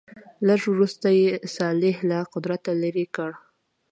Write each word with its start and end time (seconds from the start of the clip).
لږ 0.47 0.61
وروسته 0.73 1.07
یې 1.19 1.29
صالح 1.55 1.97
له 2.09 2.19
قدرته 2.33 2.69
لیرې 2.81 3.05
کړ. 3.15 3.31